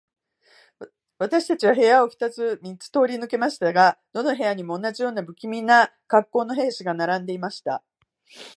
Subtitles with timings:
[1.19, 7.83] 私たちは部屋を二つ三つ通り抜けましたが、どの部屋にも、同じような無気味な恰好の兵士が並んでいました。